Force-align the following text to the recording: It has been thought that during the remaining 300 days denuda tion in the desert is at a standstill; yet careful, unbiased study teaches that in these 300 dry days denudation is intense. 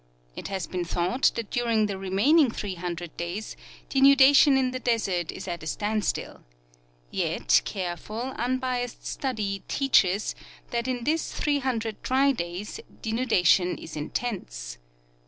It 0.35 0.47
has 0.47 0.65
been 0.65 0.83
thought 0.83 1.31
that 1.35 1.51
during 1.51 1.85
the 1.85 1.95
remaining 1.95 2.49
300 2.49 3.15
days 3.17 3.55
denuda 3.87 4.33
tion 4.35 4.57
in 4.57 4.71
the 4.71 4.79
desert 4.79 5.31
is 5.31 5.47
at 5.47 5.61
a 5.61 5.67
standstill; 5.67 6.41
yet 7.11 7.61
careful, 7.65 8.33
unbiased 8.35 9.05
study 9.05 9.61
teaches 9.67 10.33
that 10.71 10.87
in 10.87 11.03
these 11.03 11.31
300 11.31 12.01
dry 12.01 12.31
days 12.31 12.79
denudation 13.03 13.77
is 13.77 13.95
intense. 13.95 14.79